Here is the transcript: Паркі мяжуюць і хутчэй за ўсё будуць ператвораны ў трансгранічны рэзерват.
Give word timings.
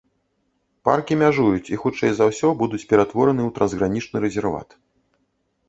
Паркі 0.87 1.17
мяжуюць 1.23 1.65
і 1.75 1.79
хутчэй 1.83 2.11
за 2.21 2.25
ўсё 2.31 2.49
будуць 2.63 2.81
ператвораны 2.95 3.41
ў 3.47 3.57
трансгранічны 3.61 4.17
рэзерват. 4.27 4.69